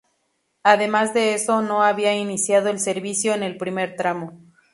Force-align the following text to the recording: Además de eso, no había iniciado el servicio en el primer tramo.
Además 0.63 1.13
de 1.13 1.35
eso, 1.35 1.61
no 1.61 1.83
había 1.83 2.15
iniciado 2.15 2.69
el 2.69 2.79
servicio 2.79 3.35
en 3.35 3.43
el 3.43 3.55
primer 3.59 3.95
tramo. 3.95 4.41